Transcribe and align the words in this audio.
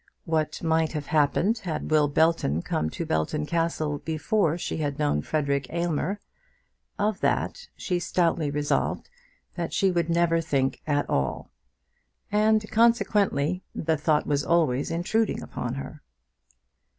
What 0.25 0.63
might 0.63 0.93
have 0.93 1.05
happened 1.05 1.59
had 1.59 1.91
Will 1.91 2.07
Belton 2.07 2.63
come 2.63 2.89
to 2.89 3.05
Belton 3.05 3.45
Castle 3.45 3.99
before 3.99 4.57
she 4.57 4.77
had 4.77 4.97
known 4.97 5.21
Frederic 5.21 5.67
Aylmer, 5.69 6.19
of 6.97 7.19
that 7.19 7.67
she 7.77 7.99
stoutly 7.99 8.49
resolved 8.49 9.11
that 9.53 9.73
she 9.73 9.91
would 9.91 10.09
never 10.09 10.41
think 10.41 10.81
at 10.87 11.07
all; 11.07 11.51
and 12.31 12.67
consequently 12.71 13.63
the 13.75 13.95
thought 13.95 14.25
was 14.25 14.43
always 14.43 14.89
intruding 14.89 15.43
upon 15.43 15.75
her. 15.75 16.01